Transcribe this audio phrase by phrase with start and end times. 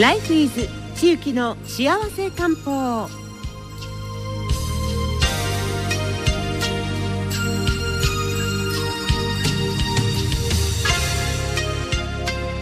[0.00, 3.08] ライフイズ地域の幸せ漢方。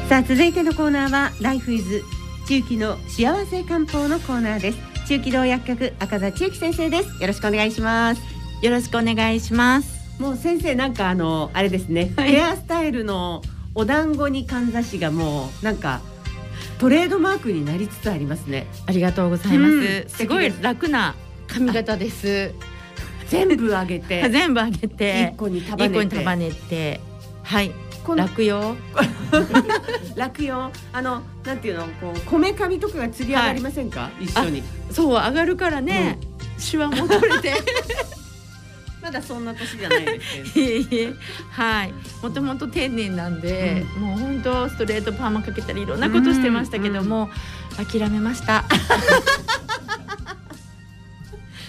[0.08, 2.02] さあ続いてのコーナーはライフイズ
[2.46, 4.78] 地域の幸せ漢方のコーナーです。
[5.06, 7.20] 中期道薬局赤座千幸先生です。
[7.20, 8.22] よろしくお願いします。
[8.62, 10.18] よろしくお願いします。
[10.18, 13.42] もう先生なんかあのあれですね、はい、ヘアスタイルの
[13.74, 16.00] お団子にかんざしがもうなんか
[16.78, 18.66] トレードマークになりつつありますね。
[18.86, 21.14] ありがとうございます、うん、すごい楽な
[21.48, 22.52] 髪型です。
[23.28, 24.28] 全部上げて。
[24.30, 25.32] 全部上げて。
[25.34, 26.16] 一個に束ねて。
[26.16, 27.00] 束ねて。
[27.42, 27.72] はい。
[28.14, 28.76] 楽よ。
[30.14, 30.70] 楽よ。
[30.92, 34.62] あのなんていうのこうこめかみとかが釣り上がりませんか、はい、一緒に。
[34.92, 36.18] そう上がるからね、
[36.56, 37.54] うん、シワも取れて
[39.06, 41.14] まだそんな年じゃないですけど。
[41.52, 41.94] はい。
[42.22, 47.30] もともと天然なんで、うん、もう本当ストレートパーマかけたりいろんなことしてましたけども、
[47.78, 48.64] うん、諦めました。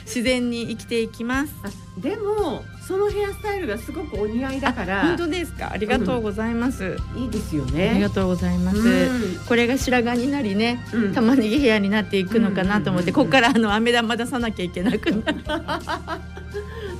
[0.03, 1.53] 自然に生きていきます。
[1.99, 5.01] でもそのヘアスタイルがすごくお似合いだから。
[5.01, 5.71] 本当ですか？
[5.71, 7.89] ありがとうございます、うん、いいですよね。
[7.89, 15.43] ありがとうございます、うん、これが白髪になりね、うん、玉ねぎヘアになっていくのかなと思って、ここからあの飴玉出さなきゃいけなくなる。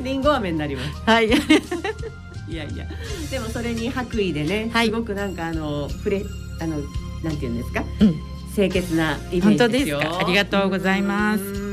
[0.04, 1.02] リンゴ飴になります。
[1.06, 1.30] はい。
[2.50, 2.86] いやいや。
[3.32, 6.24] でもそれに白衣でね、はい、すごくなんかあのフレ
[6.60, 6.78] あの
[7.24, 7.84] なんていうんですか、
[8.56, 10.20] 清潔なイメージですよ。
[10.20, 11.67] ありがとうございます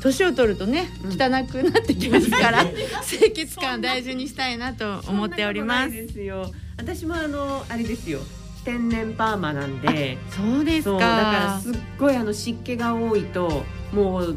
[0.00, 2.64] 年を取るとね汚くなってきますから、
[3.06, 5.92] 清潔感大事にしたいなと思っております。
[5.92, 6.50] ですよ。
[6.76, 8.20] 私もあのあれですよ。
[8.64, 10.18] 天然パーマなんで。
[10.30, 10.92] そうですか。
[10.92, 14.36] だからすっごいあの湿気が多いともう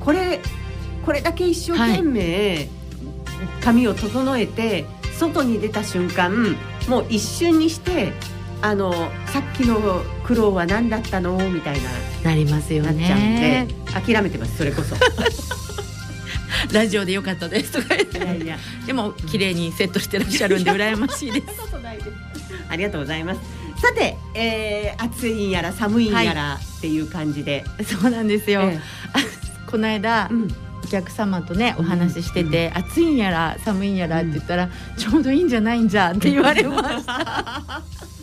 [0.00, 0.40] これ
[1.04, 2.68] これだけ一生懸命
[3.60, 4.84] 髪を整えて
[5.18, 6.56] 外に出た瞬間
[6.88, 8.12] もう一瞬にして
[8.62, 8.92] あの
[9.26, 11.36] さっきの苦労は何だったの？
[11.50, 11.90] みたいな。
[12.22, 13.66] なりますよね。
[13.92, 14.96] 諦めてますそれこそ。
[16.72, 17.72] ラジオでよかったです。
[17.72, 18.56] とかいやいや。
[18.86, 21.46] でも綺麗にセットしてらっしゃるんで羨ましいです。
[22.68, 23.40] ありがとうございます。
[23.82, 28.80] さて、えー、暑いんやら寒いんやらっていう感じで、はい、そうなんですよ、えー、
[29.70, 30.48] この間、うん。
[30.84, 37.12] お客様とねお話ししてて、うん、暑いんやら寒いんやらって言ったら、うん、ちょうどいいんじゃないんじゃって言われました。
[37.12, 38.21] うん、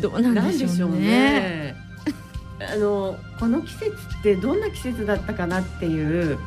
[0.00, 1.76] どうなんでしょうね。
[2.58, 6.38] あのこの季節ってどんな季節だったかなっていう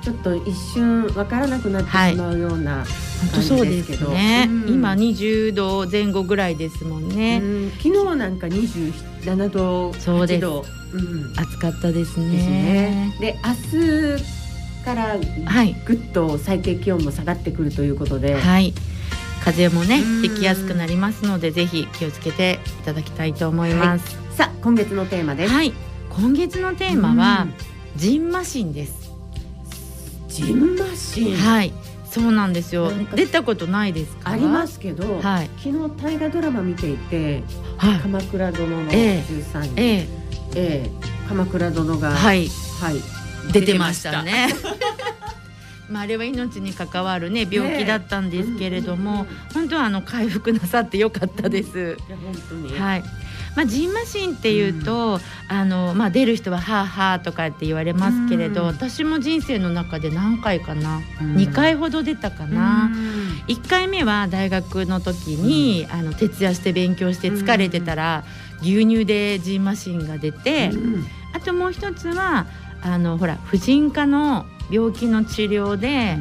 [0.00, 13.12] ちょっと一瞬わからなくなってしまうような、はい、本当そうですね、うん、今20度前後ぐらいですもんね、うん、昨日なんか27度そうです、うん、暑かったですね。
[13.18, 13.80] で、ね、明
[14.16, 14.24] 日
[14.84, 15.16] から
[15.84, 18.72] ぐっと最低気温も下がってくるということで、はい
[19.46, 25.52] 風邪もねひきやすくなりますのでぜひ気をつけていただきたいと思います、はい、さあ今月のテーマです。
[25.52, 25.72] はい。
[26.10, 27.46] 今月のテーマは
[27.94, 29.12] ジンマシンです。
[30.28, 31.36] ジンマシン？
[31.36, 31.72] はい。
[32.10, 32.90] そうなんですよ。
[33.14, 37.44] 出たことないですありますけど、はい、昨日大河ドラマ見ていて、
[37.76, 40.08] はい、鎌倉殿の13人、ええ。
[40.56, 40.90] ええ、
[41.28, 42.48] 鎌倉殿がはい。
[42.80, 42.96] はい。
[43.52, 44.48] 出てましたね
[45.88, 51.96] まあ、あれは命に関わるね病気だったんですけれども、ね、本当はあの回復なさってよかったです。
[52.08, 52.78] いや本当に。
[52.78, 53.02] はい。
[53.56, 68.24] まあ、ジンマシンっていうと、うん、あのまあ、出る人は「はあはあ」とかって言われますけれど、うん、私も人生の中で何回かな、うん、2回ほど出たかな、うん、1回目は大学の時に、あの徹夜して勉強して疲れてたら、
[68.60, 70.70] 牛乳でジンマシンが出て、
[71.32, 72.46] あともう一つは
[72.82, 76.16] あのほら婦人科の病気の治療で、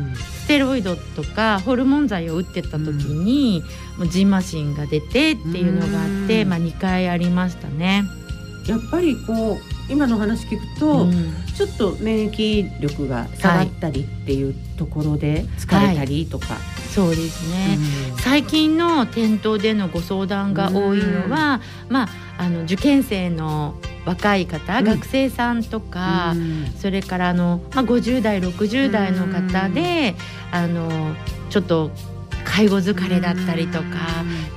[0.45, 3.63] ステロイドとかホルモン剤を打ってた時に、
[3.97, 8.03] もうジンマシンが出てっていうのがあって、まあ、2回ありましたね。
[8.67, 17.77] やっぱりこう今の話聞くと、うん、ちょっと免疫力が下がったりっていうところで疲れたりとか、はい、そうですね、
[18.11, 23.75] うん、最近の店頭でのご相談が多いのは、うん、まああの受験生の
[24.05, 26.35] 若い方、学生さんとか、
[26.79, 30.15] それからあの、まあ、50代60代の方で、
[30.51, 31.15] あの
[31.49, 31.91] ちょっと
[32.43, 33.85] 介護疲れだったりとか、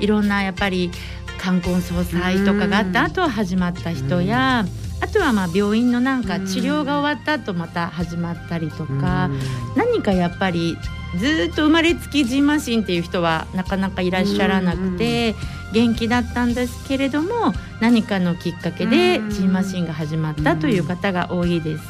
[0.01, 0.91] いろんなやっぱり
[1.39, 4.65] 冠婚葬祭とかがあった後始まった人や、
[5.01, 9.31] あとはまあ病院のなんか治療が終わった後また始まったりとか、
[9.77, 10.77] 何かやっぱり
[11.17, 15.35] ずっと生まれつきじんましんっていう人はなかなかいらっしゃらなくて
[15.73, 19.53] 元気だったんですけれども何かのきっかけでじん。
[19.53, 21.85] ましんが始まったという方が多いです。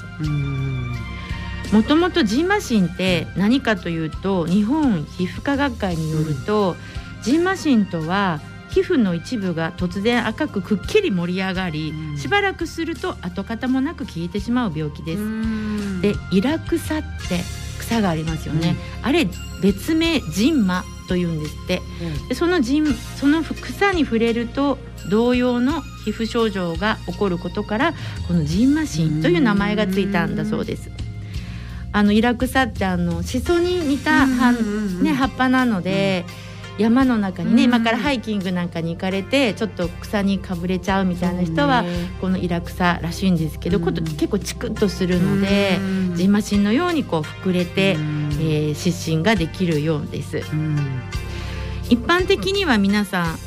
[1.73, 6.77] もともとジンマシンって何かというと日本皮膚科学会によると、
[7.23, 12.17] ジンマシンとは皮膚の一部が突然赤くくっきり盛り上がり、うん。
[12.17, 15.21] しばらくすると跡形もなく消えてしまう病気です。
[15.21, 16.01] うん。
[16.01, 17.43] でイラクサって
[17.89, 19.27] 草がありますよね、あれ
[19.63, 21.83] 別名ジンマというんですって。
[22.29, 24.79] でそのジンその草に触れると
[25.11, 27.95] 同様の皮膚症状が起こることから
[28.29, 30.91] このジンマシンという名前がついたんだそうです。
[31.91, 34.53] あのイラクサってあのシソに似た葉,、
[35.03, 36.27] ね、葉っぱなので、
[36.79, 37.69] 山の中にね、うん。
[37.69, 41.85] 今からハイキングなんかに行かれてちょっと草にかぶれちゃうみたいな人は、
[42.21, 43.85] このイラクサらしいんですけど、うん。
[43.85, 45.79] こと結構チクッとするので、
[46.15, 50.43] ジンマシンのようにこう膨れて、えー湿疹ができるようです。
[51.91, 53.39] 一般的には皆さん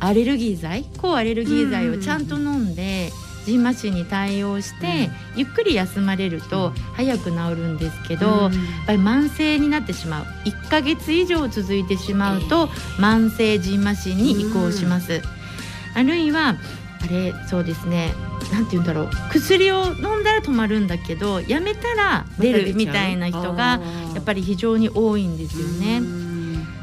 [0.00, 3.10] アレルギー剤抗アレルギー剤をちゃんと飲んで、
[3.46, 8.50] ジンマシンに対応して、ゆっくり休まれると早く治るんですけど、やっ
[8.86, 10.24] ぱり慢性になってしまう。
[10.44, 12.66] 1ヶ月以上続いてしまうと、
[12.98, 15.22] 慢性ジンマシンに移行します、
[15.94, 16.56] あるいは
[17.02, 18.12] あれそうですね。
[18.52, 19.10] なんて言うんだろう。
[19.30, 23.80] 薬を飲んだら止まるんだけどやめたら出るみたいな人が
[24.12, 26.02] やっぱり非常に多いんですよね。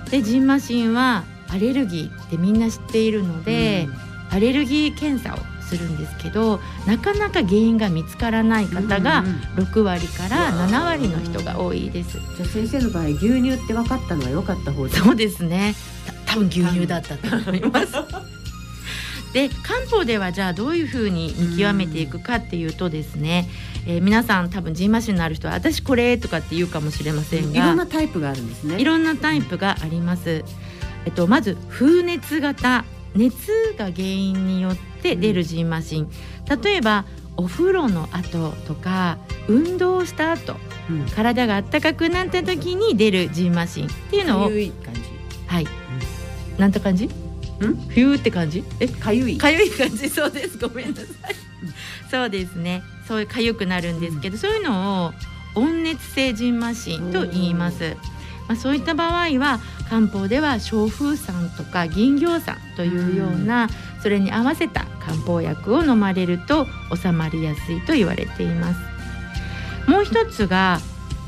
[0.10, 3.90] でジンマシンはアレルギーってみんな知っているので、
[4.32, 9.24] アレルギー検査をするんですけどなかなか原因が見つからない方が
[9.56, 12.20] 6割から7割の人が多いです。
[12.38, 15.76] じゃあ先生の場合牛乳って分かったのは良かった方ですそうですね。
[16.26, 17.94] た多分牛乳だったと思います。
[19.34, 23.50] で漢方ではじゃあどういうふうに見極めていくかっていうとですね、
[23.88, 30.46] えー皆さん多分ジンマシンのある人は私これとかって言うかもしれませんいろんがなタイプがあるんですねいろんなタイプがあります。
[31.06, 36.10] えっとまず風熱型熱が原因によって出るジンマシン、
[36.64, 37.06] 例えば
[37.38, 39.18] お風呂の後とか
[39.48, 40.56] 運動した後
[40.90, 45.02] うん体が暖かくなった時に出るジンマシンっていうのをかゆい感じ
[45.48, 45.68] はい。
[46.58, 47.10] なんて感じ？
[47.90, 48.64] 冬って感じ？
[48.80, 49.38] え、かゆい？
[49.38, 50.10] かゆい感じ？
[50.10, 50.58] そうです。
[50.58, 51.08] ごめんなさい。
[52.12, 52.84] そうですね。
[53.08, 55.14] そういうかゆくなるんですけど、そういうのを
[55.56, 57.96] 温熱性ジンマシンと言います。
[58.48, 59.60] まあそういった場合は
[59.90, 63.70] 漢方では小風散とか銀行散というような、
[64.02, 68.80] それに合わせた漢方薬を飲まれると収まりやすいと言われています。
[69.90, 70.80] もう一つが、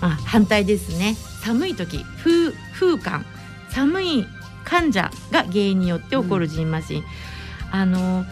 [0.01, 1.15] まあ、反対ですね。
[1.43, 3.25] 寒い時、風風寒、
[3.69, 4.25] 寒い
[4.63, 7.03] 患者が原因によって起こるジンマシン、
[7.71, 8.25] あの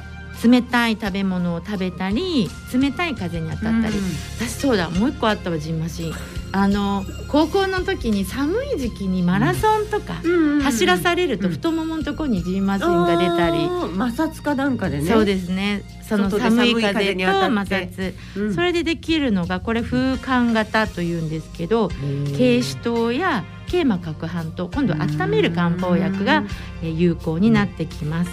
[0.43, 3.93] 冷たい食べ物を食べたり冷たい風に当たったり、
[4.39, 4.89] 私そうだ。
[4.89, 6.13] もう一個あったわジンマシン
[6.55, 10.21] あの高校の時に寒い時期にマラソンとか
[10.61, 13.63] 走らされるとうん太もものところにジンマシンが出たり、
[13.97, 15.11] 摩擦かなんかでね。
[15.11, 15.83] そうですね。
[16.07, 18.53] その寒い風風と摩擦、うん。
[18.53, 21.89] それでできるのがこれ風寒型というんですけど
[22.37, 26.43] 軽視糖や桂馬角飯と今度温める漢方薬が
[26.83, 28.31] えー有効になってきます。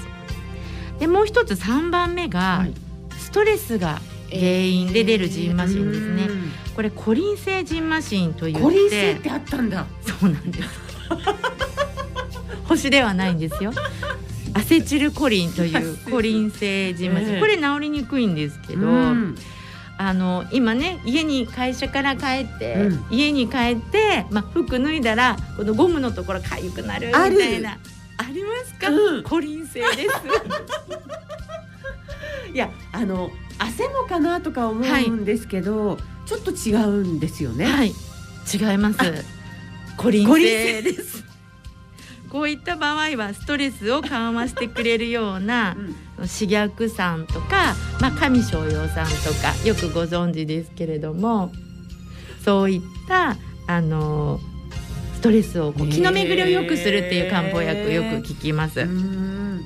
[0.99, 2.75] でもう一つ3番目が、はい。
[3.19, 3.99] ストレスが
[4.31, 6.27] 原因で出るジンマシンですね。
[6.29, 6.53] うん。
[6.75, 9.87] これコリン性ジンマシンといってコリン性ってあったんだ。
[10.03, 10.69] そうなんです。
[12.65, 13.73] 星ではないんですよ。
[14.55, 17.41] アセチルコリンというコリン性ジンマシン、ええ。
[17.41, 19.37] これ治りにくいんですけど、うん。
[19.99, 23.05] あの今ね家に会社から帰って、うん。
[23.11, 27.79] 家に帰って、まあ、服脱いだらこのゴムのところかゆくなるみたいな。
[28.17, 29.23] ありますか、うん。
[29.23, 29.97] コリン性です。
[32.53, 37.67] いやあの汗もかなとか思うんですけど、ちょっと違うんですよね。
[37.67, 38.99] はい、違います。
[39.97, 41.25] コリン性です。
[42.31, 51.51] こういった場合はストレスを緩和してくれるようなうん刺逆酸とか、まあ、上昇葉酸とかよくご存知ですけれども
[52.45, 54.39] そういったあの
[55.15, 58.81] ストレスをこう気の巡りを良くするっていう漢方薬よく聞きます。
[58.81, 59.65] うん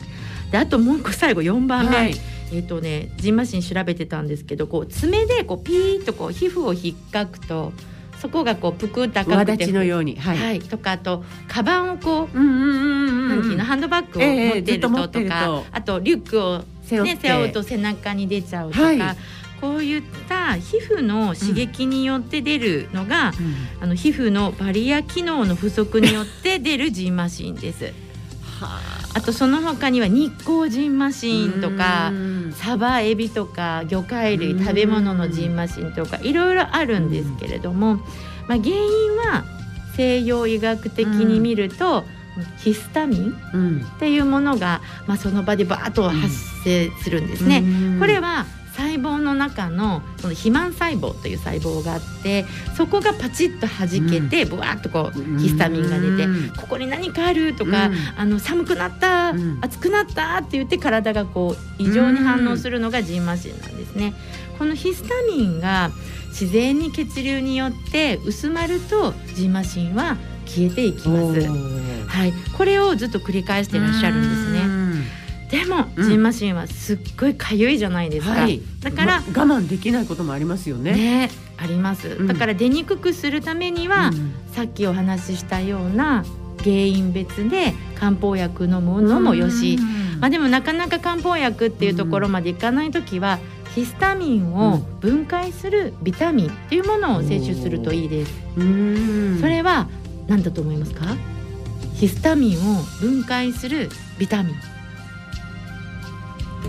[0.50, 2.14] であともう一個最後4番目、はい
[2.54, 7.73] えっ、とねジンマシン調べてたんですけどこう爪でこうピーッとこう皮膚を引っかくと
[8.20, 10.38] そこがこうぷくっと赤輪くてのように、はい。
[10.38, 15.64] はい、とかあとカバンをこううんうんうんうんハンキーのハンドバッグをええ持ってると持ととか、ってると。
[15.73, 16.58] あとリュックを
[17.02, 18.99] ね、背負うと背中に出ちゃうとか、はい。
[19.61, 23.82] こういった皮膚の刺激によって出るのが、うん。
[23.82, 27.92] あの皮膚のバリア機能の不足によって出るジンマシンです。
[28.61, 28.80] は
[29.14, 29.20] あ。
[29.20, 32.52] とその他には日光ジンマシンとかうん。
[32.52, 34.64] サバエビとか魚介類うん。
[34.64, 37.96] 食べ物のジンマシンとかいろいろあるんですけれども、
[38.49, 39.44] まあ、原因は
[39.96, 42.04] 西洋医学的に見ると、
[42.58, 43.80] ヒスタミンうん。
[43.80, 46.28] っていうものが、まあ、その場でバーッと発
[46.64, 47.58] 生するんですね。
[47.58, 48.00] うん。
[48.00, 52.44] これは細胞の中のその肥満細胞という細胞があって
[52.76, 56.50] そこがパチッと弾けて、ブワーッとこうヒスタミンが出て、うん。
[56.56, 57.94] ここに何かあるとか、うん。
[58.16, 59.58] あの寒くなった、うん。
[59.60, 64.12] 暑くなったって言って体がこう異常に反応するのがジンマシンなんですね。
[64.58, 65.90] このヒスタミンが
[66.28, 70.16] 自然に血流によって薄まるとジンマシンは
[70.46, 71.40] 消えていきます。
[72.06, 74.83] はい、これをずっと繰り返していらっしゃるんですね。
[75.52, 75.64] ね。
[75.64, 78.32] でも、うんジンマシンはすっごい痒いじゃないですか。
[78.32, 78.60] はい。
[78.80, 80.92] だから、ま我慢できないこともありますよね。
[80.92, 82.08] ね、あります。
[82.08, 86.24] うんだから出にくくするためには、うんさっきお話ししたような
[86.58, 89.78] 原因別で漢方薬飲むのもよし、
[90.20, 93.40] まあ、でもなかなか漢方薬っていうところまでいかない時は、
[93.74, 98.32] ヒスタミンを分解するビタミンっていうものを摂取するといいです。
[98.56, 99.88] うんそれは
[100.28, 101.16] 何だと思いますか？
[101.96, 104.54] ヒスタミンを分解するビタミン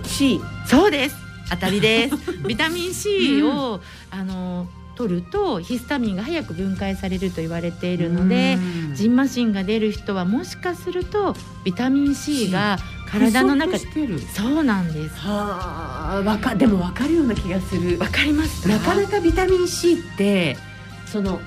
[0.07, 1.15] C そうです。
[1.49, 2.15] 当たりです。
[2.47, 3.81] ビタミン C を、
[4.11, 8.57] あの取るとヒスタミンが早く分解されると言われているので、
[8.89, 8.95] うん。
[8.95, 12.77] ジンマシンが出る人はもしかするとビタミン C が
[13.11, 14.19] 体の中不足してる。
[14.19, 15.15] そうなんです。
[15.17, 17.99] はあわかでもわかるような気がする。
[17.99, 20.57] わかりますなかなかビタミン C って
[21.05, 21.39] その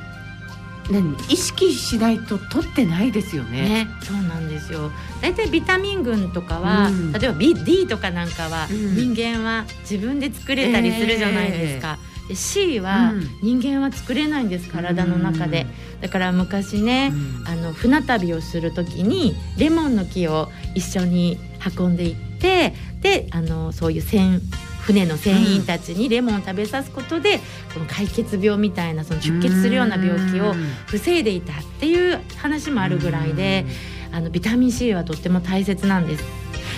[0.90, 1.14] 何？
[1.28, 3.62] 意識しないと取ってないですよね。
[3.62, 4.90] ね、そうなんですよ。
[5.20, 11.98] だいたいビタミン群とかは、うん例えば B D とかなんかは、うん人間は自分で作れたりするじゃないですか。
[12.28, 15.66] で C は、うん人間は作れないんです体の中で。
[16.00, 17.12] だから昔ね、
[17.44, 21.38] あの船旅をする時にレモンの木を一緒に
[21.76, 24.40] 運んでいってであのそういう船
[24.88, 27.40] 船の船員たちにレモンを食べさすことで、
[27.74, 30.54] この解決病みたいなその出血するような病気を
[30.86, 33.66] 防いでいたっていう話もあるぐらいで、
[34.12, 36.24] あのビタミン C はとっても大切なんです。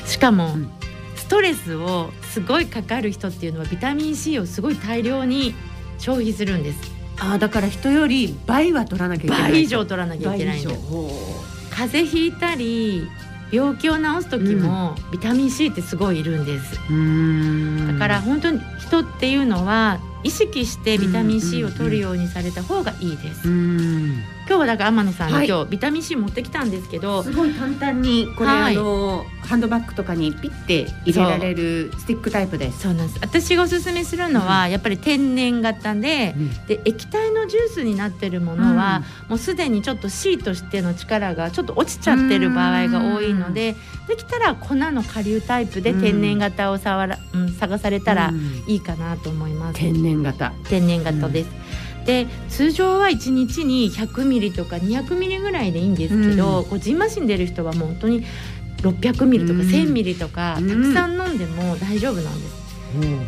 [0.06, 0.70] しかも、うん
[1.14, 5.54] ストレスをすごいかかる人っていうのはビタミン C をすごい大量に
[5.98, 6.90] 消費するんです。
[7.20, 9.52] ああだから人より倍は取らなきゃいけない。
[9.52, 10.80] 倍以上取らなきゃいけないんです。
[11.70, 13.08] 風邪ひいたり
[13.52, 16.80] 病気を治す時も、ビタミン C ってすごいいるんです。
[16.90, 23.48] ううんだから本当に人っていうのは意識してビタミン C を取るようにされた方がいいです。
[24.50, 32.82] うん今日はだから天野さんに、はい今日ビタミン C 持ってきたんですけど、すごい簡単にこれ、はいあのハンドバッグとかにピッて入れられるスティックタイプです。
[32.82, 33.18] そうなんです。
[33.20, 36.34] 私がおすすめするのは、やっぱり天然型で。
[36.36, 43.74] うんで液体のジュースになってるものは、もうすでにちょっと C としての力がちょっと落ちちゃってる場合が多いので
[44.06, 49.78] できたら粉の顆粒タイプで天然型を触ら、うん、探されたらうんいいかなと思います。
[49.78, 50.52] 天然型。
[50.68, 51.50] 天然型です。
[52.10, 56.64] で通常は1日に100ミリとか200ミリぐらいでいいんですけど、うん。
[56.64, 58.24] こうジンマシン出る人はもう本当に
[58.78, 59.68] 600ミリとかうん。
[59.68, 60.68] 1000ミリとか、うん。
[60.68, 62.60] たくさん飲んでも大丈夫なんです。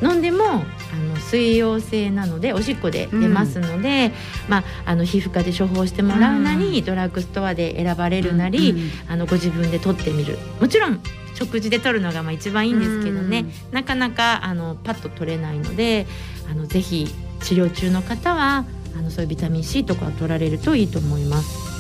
[0.03, 4.11] 飲んでもあの水溶性なのでおしっこで出ますので、
[4.49, 6.85] まあ、あの皮膚科で処方してもらうなり、うん。
[6.85, 10.39] ドラッグストアで選ばれるなり、うんあのご自分で取ってみる。
[10.61, 11.01] もちろん
[11.35, 16.07] 食事で取るのがまあ一番いいんですけどね、なかなかあのパッと取れないので
[16.51, 17.07] あのぜひ
[17.43, 18.65] 治療中の方は
[18.97, 21.73] あのそういうビタミン C とかを取られるといいと思います。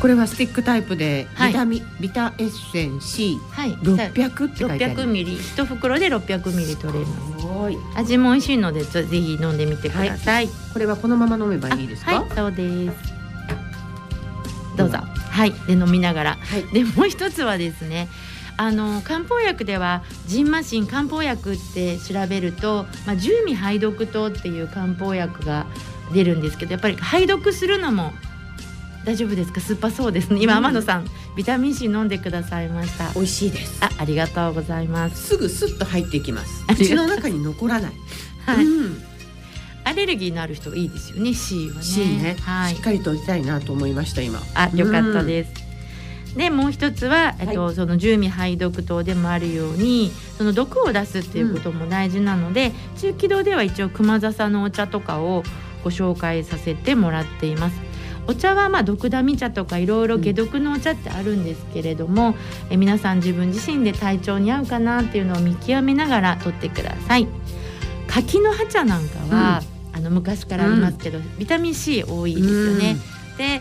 [0.00, 4.94] これはスティックタイプで、はいビタミビタエッセン C はい、600って書いてある。
[4.94, 7.40] 600ミリ一袋で600ミリ取れます。
[7.40, 7.78] すごい。
[7.94, 10.48] 味も美味しいのでぜぜひ飲んでみてください。
[10.72, 12.20] これはこのまま飲めばいいですか？
[12.20, 12.96] はい、そうです。
[14.76, 14.98] どうぞ。
[14.98, 16.38] はい、で飲みながら。
[16.40, 16.64] はい。
[16.72, 18.08] でもう一つはですね。
[18.56, 25.66] あの漢方薬ではジンマシン漢方薬って調べると、まあ、十味排毒糖っていう漢方薬が
[26.12, 28.12] 出るんですけどやっぱり排毒するのも
[29.04, 29.60] 大丈夫ですか？
[29.60, 30.38] 酸っぱそうですね。
[30.40, 30.64] 今、うん。
[30.66, 31.06] 天野さん
[31.36, 33.10] ビタミン C 飲んでくださいました。
[33.14, 33.78] 美味しいです。
[33.84, 36.64] あありがとうございます、すぐスッと入っていきます。
[36.68, 37.92] 口の中に残らない。
[38.46, 38.64] はい。
[38.64, 39.02] うん。
[39.84, 41.82] アレルギーのある人いいですよね C はね。
[41.82, 42.76] C ね、はい。
[42.76, 44.40] しっかりとりたいなと思いました今。
[44.54, 45.50] あ、よかったです。
[46.36, 55.42] でもう一つは、えっと、その十味排毒糖でもあるようにその毒を出すっていうことも大事なので、中気道では一応熊笹のお茶とかを
[55.84, 57.92] ご紹介させてもらっています。
[58.26, 62.34] お茶はまあ毒ダミ茶とかいろいろ解毒のお茶ってあるんですけれども、
[62.70, 67.26] え皆さん自分自身で体調に合うかなっていうのを見極めながら取ってください。
[68.06, 69.62] 柿の葉茶なんかは、
[69.92, 72.96] あの昔からありますけど、ビタミン C 多いですよね。
[73.38, 73.60] で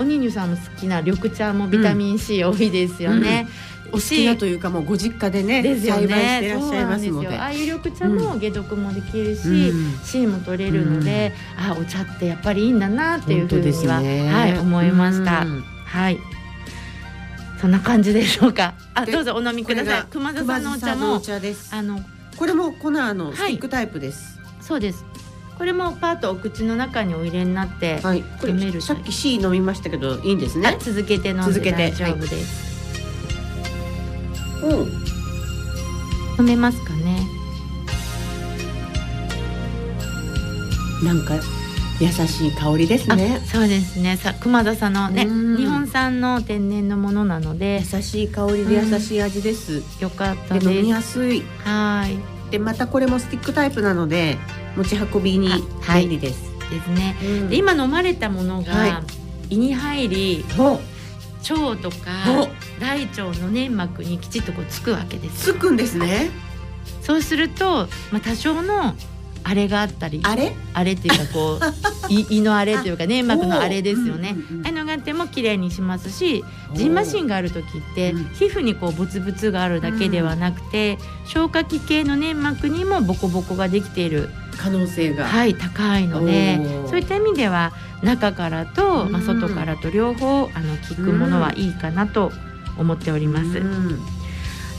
[0.00, 3.46] おにんにゅさんも好きな緑茶もビタミン C 多いですよね。
[3.92, 6.40] お好きなというかもうご実家でねですよ栽培しね。
[6.40, 7.28] ていらっしゃいますので。
[7.38, 15.42] ああいう緑茶も解毒もできるし、うん C も取れるので、あお茶ってやっぱりいいんだなっていうふうには、ねはい思いました。
[15.42, 16.18] うんはい。
[17.60, 18.72] そんな感じでしょうか。
[18.94, 20.04] あでどうぞお飲みください。
[20.08, 21.74] 熊田さんのお茶も茶です。
[21.74, 22.00] あの
[22.38, 24.38] これも粉のスティックタイプです。
[24.62, 25.04] そうです
[25.60, 28.22] これもパートお口の中にお入れになって、はい。
[28.40, 30.78] こ飲めるれさっき C 飲みましたけどいいんですあね。
[30.80, 32.86] 続けて飲ん続けてで大丈夫です、
[34.64, 36.46] うん。
[36.46, 37.20] 飲めますかね？
[41.04, 41.34] なんか
[42.00, 43.46] 優しい香りですねあ。
[43.46, 49.82] そうですねさ熊田さんのねうん日本産の天然のものなので優しい香りで優しい味です。
[50.00, 51.42] よかったで飲みでやすい。
[51.42, 52.16] すはい
[52.50, 54.38] でまたこれもスティックタイプなので
[54.76, 55.48] 持ち運びに
[55.86, 56.50] 便利です。
[56.70, 57.16] ですね。
[57.22, 57.48] うん。
[57.48, 59.02] で今飲まれたものが、は
[59.48, 60.80] 胃に入りお
[61.54, 66.30] 腸とかお大腸の粘膜にきちっとこうつくわけですつくんですね。
[67.02, 68.94] そうすると、まあ、多少の
[69.44, 70.52] あれがあったりあれ？
[70.74, 71.60] あれっていうかこう
[72.12, 74.36] 胃胃のあれというか粘膜のあれですよね。
[74.50, 76.44] うんうんうんああいうのがあっても綺麗にしますし
[76.74, 78.24] ジンマシンがある時ってうん。
[78.34, 84.28] 皮膚にこうブツブツがあるだけではなくて消化器系の粘膜にもボコボコができている。
[84.56, 85.24] 可能性が。
[85.26, 92.32] はい高いのでそういった意味では中からと、まあ、うん外からと両方あの効くものはいいかなと
[92.76, 93.46] 思っております。
[93.58, 93.98] うん。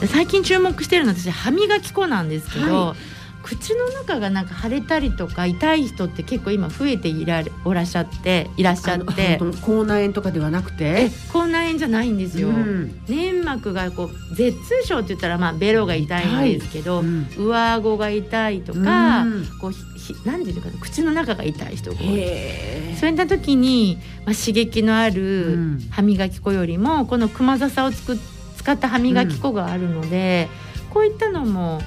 [0.07, 2.95] 最近注目してるのは私歯磨き粉なんですけど、は
[3.43, 9.39] 口の中がなんか腫れたりとか痛い人って結構今増えていられおらっしゃっていらっしゃって。
[9.61, 11.11] 口内炎とかではなくえて？
[11.31, 13.01] 口内炎じゃないんですよ、うん。
[13.07, 19.47] 粘膜がこう舌痛症って言ったらまあベロが痛いんですけど、うん上顎が痛いとか、うん。
[19.59, 22.07] こうひひなんていうのかな口の中が痛い人が多い。
[22.19, 25.79] へそういった時に、まあ、刺激のあうるん。
[25.89, 28.17] 歯磨き粉よりもこの熊笹をつく
[28.57, 30.47] 使った歯磨き粉があるので、
[30.91, 31.81] こういったのも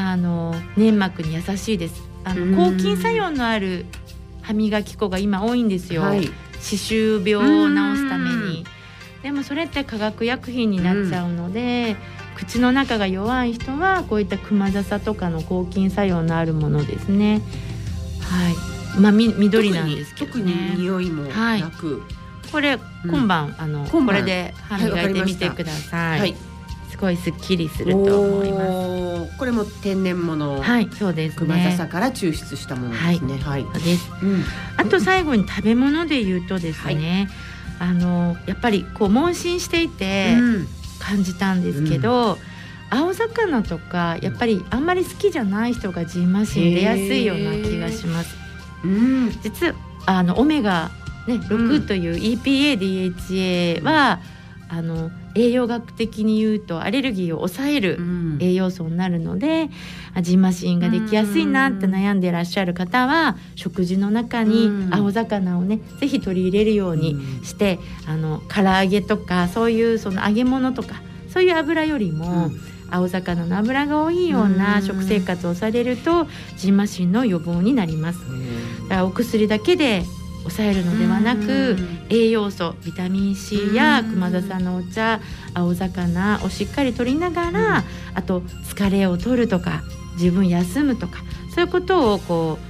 [0.00, 2.00] あの粘膜に優しいです。
[2.24, 2.52] あうん。
[2.52, 3.84] の抗菌作用のある
[4.42, 6.30] 歯磨き粉が今多いんですよ、はい。
[6.60, 8.64] 歯周病を治すために。
[9.24, 11.96] でもそれって化学薬品になっちゃうので、
[12.36, 17.42] 口の中が弱い人はこういった熊笹とかの抗菌作用のあるものですね。
[18.20, 19.00] はい。
[19.00, 21.60] まあみ緑なんですけど特に特ねに匂いもはい。
[21.60, 22.04] なく。
[22.52, 23.10] これうん。
[23.10, 26.36] 今晩、あの今晩これで歯磨いてみてください、はい。
[26.98, 28.66] すごいすっきりすると思いま
[29.28, 30.60] すこれも天然物。
[30.60, 33.38] はいそうです熊ね笹から抽出したものですね。
[33.38, 33.62] はい。
[33.62, 34.44] そうですうん
[34.76, 37.28] あと最後に食べ物で言うとですね、
[37.78, 42.36] あのやっぱりこう問診していてうん感じたんですけど、
[42.90, 48.36] 青魚とかやっぱりあんまり好きじゃない人がジンマシン出やすいような気がします。
[48.82, 49.30] うん。
[49.42, 49.74] 実は
[50.06, 50.90] あのオメガ、
[51.28, 54.18] ね、うん6という EPA、DHA は
[54.68, 58.38] あの栄養学的に言うとアレルギーを抑えるうん。
[58.40, 59.70] 栄養素になるので
[60.14, 64.94] あジンマシンができやすいなって悩んでいらっしゃる方は食事の中にうん。
[64.94, 72.50] 青魚をねぜひ取り入れるようにしてあの唐揚げとかそういうその揚げ物とかそういう油よりも、
[72.90, 74.82] 青魚の油が多いようなうん。
[74.82, 78.18] 食生活をされるとジンマシンの予防になります。
[78.88, 80.02] だからお薬だけで
[80.44, 81.76] 抑えるのではなく、
[82.08, 84.10] 栄養素ビタミン C やうん。
[84.12, 85.20] 熊笹のお茶
[85.54, 89.82] 青魚をしっかり取りながら、あと疲れを取るとか
[90.14, 91.18] 自分休むとか
[91.54, 92.67] そういうことをこう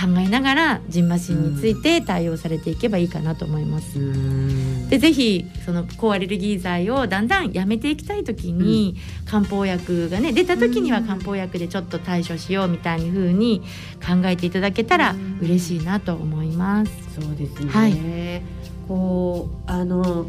[0.00, 3.98] 考えながらジンマシンについて対応されていけばいいかなと思います。
[3.98, 4.88] うん。
[4.88, 11.06] でぜひその抗アレルギー剤をだんだんやめていきたい時に、漢方薬がね出た時にはうん。
[11.06, 13.60] 漢方薬でちょっと対処しようみたいに風に
[14.00, 15.38] 考えていただけたらうん。
[15.42, 16.92] 嬉しいなと思います。
[17.20, 18.42] そうですね、はい。
[18.88, 20.26] こうあの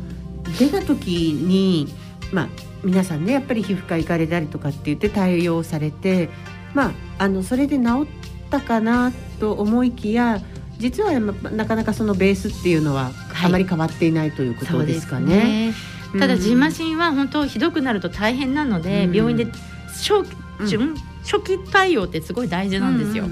[0.59, 1.87] 出た時に
[2.33, 2.49] まあ
[2.83, 6.29] 皆さんねやっぱり皮膚科行かれたりとかって言って対応されて
[6.73, 8.20] まああのそれで治っ
[8.51, 10.39] たかなと思いきや
[10.77, 13.45] 実はまなかなかそのベースっていうのははい。
[13.47, 15.69] あまり変わっていないということですかね。
[15.69, 15.73] ね。
[16.19, 19.15] ただジンマンシンは本当ひどくなると大変なので、うん。
[19.15, 19.45] 病院で
[19.87, 20.95] 初,、うん。
[21.23, 23.25] 初期対応ってすごい大事なんですよ。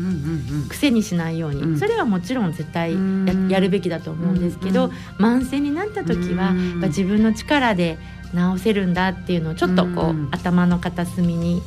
[0.69, 1.79] 癖にしないように、うん。
[1.79, 2.93] それはもちろん絶対
[3.49, 6.53] や,、るべきだと思うんですけど、うん慢性になった時は、
[6.87, 7.97] 自分の力で
[8.31, 10.27] 治せるんだっていうのをちょっとこう、うん。
[10.31, 11.63] 頭の片隅に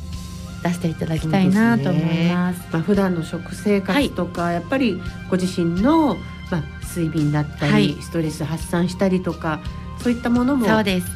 [0.63, 2.61] 出していただきたいなと思います。
[2.71, 6.15] まあ、普段の食生活とか、やっぱりご自身の、
[6.49, 6.63] まあ、
[6.95, 9.59] 睡眠だったり、はいストレス発散したりとか
[9.99, 11.07] そういったものも大そうです。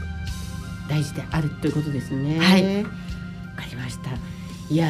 [1.03, 2.39] 事であるということですね。
[2.39, 2.89] はいわ
[3.57, 4.11] かりました。
[4.69, 4.89] いや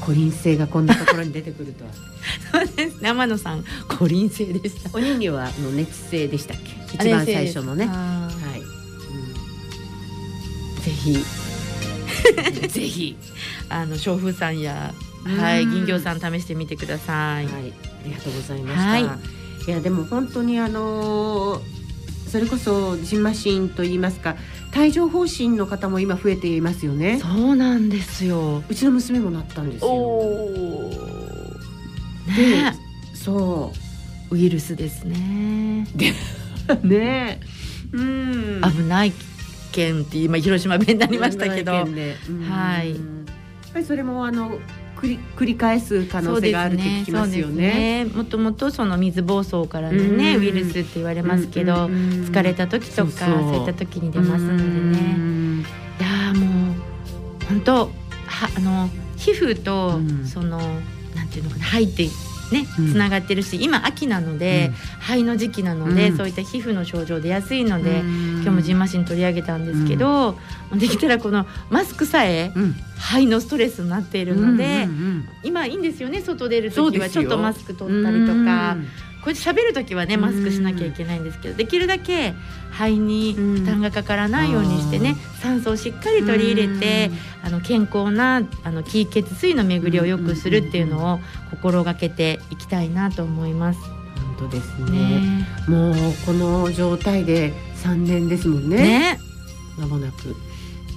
[0.00, 1.90] ー、コリン星がこんなところに出てくるとは。
[2.52, 2.98] そうです。
[3.02, 4.90] 天野さん、コリン星でした。
[4.96, 6.96] お人形はあの熱星でしたっけ？
[6.96, 7.86] 一番最初のね。
[7.86, 8.60] はい。
[8.60, 8.66] うん
[10.82, 11.18] ぜひ
[12.68, 13.16] ぜひ。
[13.68, 17.46] あの娼婦さんや、はい、うん銀行さん試してみてください。
[17.46, 17.58] はい、あ
[18.04, 18.98] りがとうございました。、は
[19.68, 19.70] い。
[19.70, 21.76] やでも本当にあのー
[22.26, 24.36] それこそジンマシンと言いますか
[24.76, 27.20] 帯状疱疹の方も今増えていますよね。
[27.20, 28.62] そうなんですよ。
[28.68, 30.90] うちの娘もなったんですよ。
[32.26, 32.76] ね。
[33.14, 33.72] そ
[34.30, 35.04] うウイルスです。
[35.04, 35.86] ね。
[36.82, 37.40] ね。
[37.92, 38.60] うん。
[38.60, 39.12] 危ない
[39.76, 41.86] 県って今広島弁になりましたけど、はい。
[41.86, 42.98] やっ
[43.74, 44.58] ぱりそれもあの
[44.96, 47.52] 繰り繰り返す可能性があるって聞きますよね。
[47.52, 47.70] そうで
[48.10, 48.22] すね。
[48.22, 50.42] もともとその水疱瘡からのね、うん。
[50.42, 55.60] ウイルスって言われますけど、疲れた時とかそういった時に出ますのでうねん。
[55.60, 56.74] いやーもう
[57.48, 57.88] 本当は
[58.56, 60.24] あの皮膚とうん。
[60.26, 60.58] その、
[61.14, 62.08] なんていうのかな肺って
[62.52, 62.92] ねうん。
[62.92, 66.16] つながってるし、今秋なので、肺の時期なので、うん。
[66.16, 68.32] そういった皮膚の症状出やすいので、うん。
[68.36, 70.36] 今日もジンマシン取り上げたんですけど、
[70.74, 72.74] できたらこのマスクさえうん。
[72.98, 77.08] 肺のストレスになっているので、うんうん今いいんですよね外出る時は。
[77.08, 78.76] ちょっとマスク取ったりとか
[79.26, 82.32] こうやって喋る時はねマスクしなきゃいけないんですけどできるだけ
[82.70, 87.10] 肺に負担がかからないようにしてね酸素をしっかり取り入れて
[87.42, 91.18] あの健康なあの気血水の巡りを良くするっていうのを
[91.50, 93.80] 心がけていきたいなと思います。
[94.38, 98.76] 本当ですねねもうこの状態で三年ですもんね。
[98.76, 99.20] ね
[99.76, 100.36] まもなく。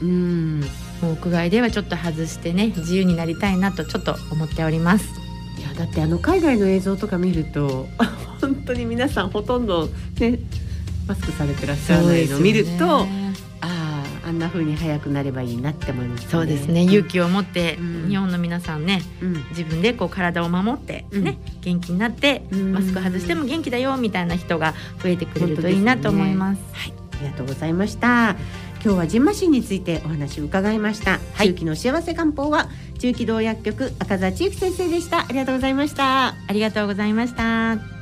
[0.03, 0.59] うん。
[1.01, 5.28] もう屋外ではちょっと外してね自由になりたいなとちょっと思っております。
[5.79, 7.87] だってあの海外の映像とか見ると
[8.41, 9.89] 本当に皆さんほとんど
[10.19, 10.37] ね
[11.07, 13.07] マスクされてらっしゃらないのを見ると、あ
[13.61, 16.27] ああんな風に早くなればいいなって思います、ね。
[16.29, 19.43] そうですね勇気を持ってうん日本の皆さんねうん。
[19.49, 26.61] 自分でこう体を守ってね、元気になってうんマスク外しても元気だよみたいな人が増えてくれるといいなと思います。
[26.73, 28.35] はい、ありがとうございました。
[28.81, 31.19] 今日はジンマシンについてお話を伺いました。
[31.33, 35.19] はい中期の幸せ漢方は中期道薬局赤澤千幸先生でした。
[35.21, 36.27] ありがとうございました。
[36.29, 37.98] ありがとうございました。